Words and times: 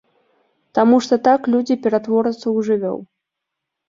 Таму 0.77 0.95
што 1.07 1.19
так 1.27 1.49
людзі 1.55 1.77
ператворацца 1.83 2.39
ў 2.39 2.57
жывёл. 2.71 2.99